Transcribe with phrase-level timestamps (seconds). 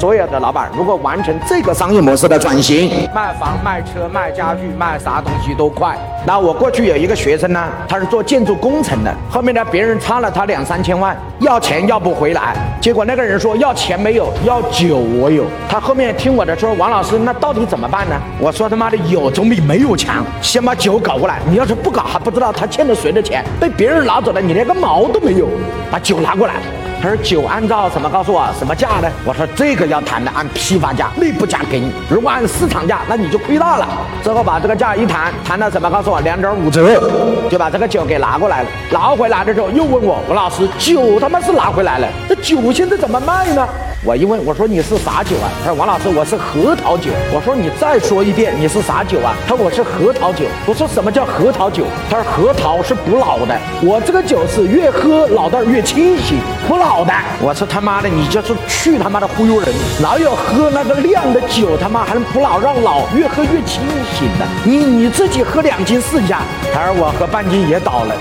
[0.00, 5.94] 所有的老板如果完成这个商业模式的转型，卖房、卖车、卖家具、卖啥东西都快。
[6.26, 15.44] 那我过去有一个学生呢，他是做建筑工程的，后面呢别人差了他两三千万，要钱要不回来，结果那个人说要钱没有，要酒我有。
[15.68, 18.18] 他后面听我的说，王老师那到底怎么办呢？
[18.38, 21.40] 我说他妈的有总比没有强，先把酒搞过来。
[21.46, 25.46] 你要是不搞，还不知道他欠了谁的钱，被别人拿走了，你连个毛都没有。
[25.90, 26.54] 把酒拿过来。
[27.02, 29.10] 他说酒按照什么告诉我什么价呢？
[29.24, 33.88] 我说这个要谈的按批发价内部价给你，如果按市场价，那你就亏大了。
[34.22, 37.00] 最后把这个价一谈，谈到什么告诉我两点五折，
[37.48, 38.68] 就把这个酒给拿过来了。
[38.92, 43.66] 拿回来的时候又问我，吴老师酒他妈是拿回来了，这酒现在怎么卖呢？
[44.02, 45.52] 我一问，我说你是啥酒啊？
[45.62, 47.10] 他说王老师，我是核桃酒。
[47.34, 49.36] 我说你再说一遍，你是啥酒啊？
[49.46, 50.46] 他说我是核桃酒。
[50.64, 51.84] 我说什么叫核桃酒？
[52.08, 57.12] 他说核桃是补脑的，我这个酒是越喝脑袋越清醒，补脑的。
[57.42, 59.68] 我说他妈的，你就是去他妈的忽悠人！
[60.00, 63.82] 哪有喝那个量的酒他妈还能补脑，让脑越喝越清
[64.16, 64.46] 醒的？
[64.64, 66.40] 你你自己喝两斤试一下。
[66.72, 68.14] 他说我喝半斤也倒了。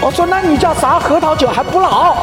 [0.00, 2.16] 我说那你叫啥核桃酒还补脑？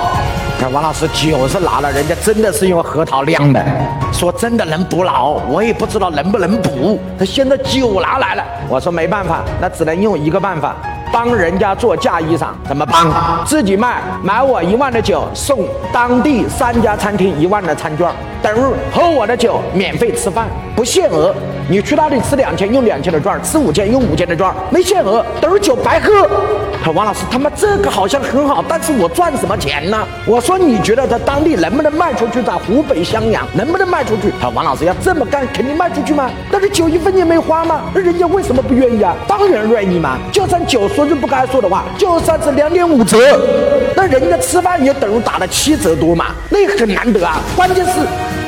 [0.70, 3.66] 王老师酒是拿了，人家真的是用核桃酿的，
[4.14, 7.00] 说真的能补脑，我也不知道能不能补。
[7.17, 10.76] 他现在酒拿来了，我说没办法，那只能用一个办法，
[11.12, 13.45] 帮人家做嫁衣裳，怎么帮？
[13.45, 18.09] 自己卖，买我一万的酒，送当地三家餐厅一万的餐券，
[18.42, 18.62] 等于
[18.94, 21.34] 喝我的酒免费吃饭，不限额。
[21.70, 26.12] 你去那里吃两千用两千的券，吃五千用五千的券，没限额，等于酒白喝。
[26.84, 29.98] 说王老师，他妈这个好像很好，但是我赚什么钱呢？
[30.26, 32.42] 我说你觉得在当地能不能卖出去？
[32.42, 34.32] 在湖北襄阳能不能卖出去？
[34.42, 36.30] 他说王老师要这么干，肯定卖出去吗？
[36.52, 37.82] 但是酒一分钱没花吗？
[37.94, 39.16] 那人家为什么不愿意啊？
[39.28, 40.17] 当然愿意嘛！
[40.32, 43.18] 就算酒说说句不该说的话，就算是两点五折，
[43.96, 47.40] 那人家吃饭也等于打了七折多嘛，那很难得啊！
[47.56, 47.92] 关键是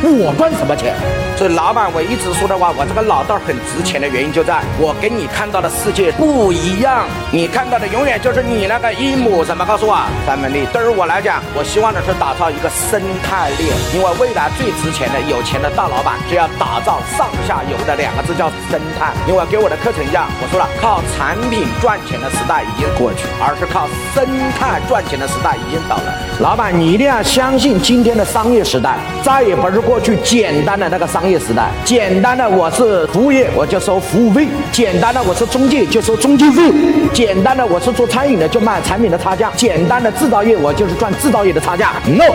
[0.04, 0.94] 我赚什么钱？
[1.36, 7.08] 所以老板，我一直说的话，我这个脑袋很值钱的原因就在我跟你看到的世界不一样。
[7.32, 9.66] 你看到的永远就是你那个一亩什么？
[9.66, 9.98] 告诉我
[10.28, 10.64] 三分地。
[10.72, 19.10] 对于我来讲，我希望的是打造一个生态链，因为未来最值钱的、有钱的大老板就要打造上下游的两个字叫生态。
[19.28, 24.28] 因为给我的课程一样，我说了，靠产品赚钱的时代已经过去，而是靠生
[24.60, 26.14] 态赚钱的时代已经到了。
[26.42, 31.24] 老板，你一定要相信今天的商业时代再也不是过去简单的那个商。
[31.24, 36.70] 业时代，简单的我是服务业，我就收服务费；简单的我是中介，就收中介费；
[37.14, 41.94] 简单的我是做餐饮的，就卖产品的差价；简单的制造业，我就是赚制造业的差价。
[42.06, 42.28] No，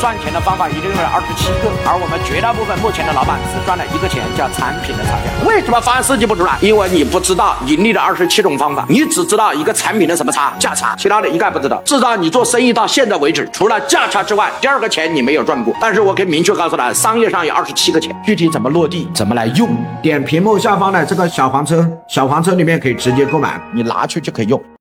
[0.00, 5.46] 赚钱的方法一定有二十七个，而我们绝大部分目前的老板只赚了一个钱，叫产品的差价。
[5.46, 6.56] 为什么方案设计不出来？
[6.62, 11.80] 因为你不知道盈利的二十七种方法，你只知道一个产品的什么差价差，其他的一概不知道。
[11.86, 15.74] 至少你做生意到现在为止，除了价差之外，第二个钱你没有赚过。
[15.80, 18.14] 但是我可以明确告诉他，商业上有二十七个钱。
[18.22, 19.74] 具体怎么落地，怎么来用？
[20.02, 24.62] 点屏幕下方的这个小黄车，小黄车里面可以直接购买，你拿去就可以用。